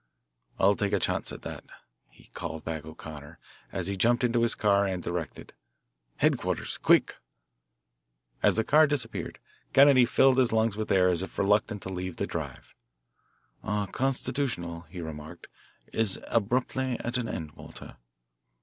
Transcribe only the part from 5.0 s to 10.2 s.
directed, "Headquarters, quick." As the car disappeared, Kennedy